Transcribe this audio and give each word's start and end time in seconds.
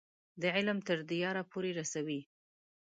د 0.41 0.43
علم 0.55 0.77
تر 0.87 0.99
دیاره 1.11 1.43
پورې 1.51 1.71
رسوي. 1.79 2.21